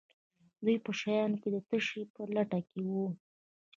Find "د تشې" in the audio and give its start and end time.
1.55-2.01